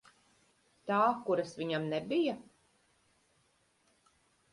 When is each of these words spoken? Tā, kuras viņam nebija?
Tā, 0.91 1.01
kuras 1.27 1.51
viņam 1.59 1.85
nebija? 1.91 2.33